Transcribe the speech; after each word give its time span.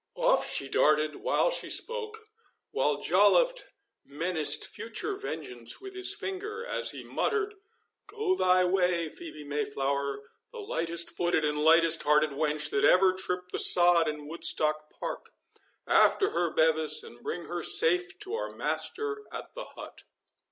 Off 0.17 0.49
she 0.49 0.67
darted 0.67 1.17
while 1.17 1.51
she 1.51 1.69
spoke, 1.69 2.27
while 2.71 2.99
Joliffe 2.99 3.71
menaced 4.03 4.65
future 4.65 5.13
vengeance 5.15 5.79
with 5.79 5.93
his 5.93 6.15
finger, 6.15 6.65
as 6.65 6.89
he 6.89 7.03
muttered, 7.03 7.53
"Go 8.07 8.35
thy 8.35 8.65
way, 8.65 9.09
Phœbe 9.09 9.45
Mayflower, 9.45 10.23
the 10.51 10.57
lightest 10.59 11.11
footed 11.11 11.45
and 11.45 11.61
lightest 11.61 12.01
hearted 12.01 12.31
wench 12.31 12.71
that 12.71 12.83
ever 12.83 13.13
tripped 13.13 13.51
the 13.51 13.59
sod 13.59 14.07
in 14.07 14.25
Woodstock 14.27 14.89
park!—After 14.89 16.31
her, 16.31 16.49
Bevis, 16.51 17.03
and 17.03 17.21
bring 17.21 17.45
her 17.45 17.61
safe 17.61 18.17
to 18.21 18.33
our 18.33 18.49
master 18.49 19.21
at 19.31 19.53
the 19.53 19.65
hut." 19.65 20.01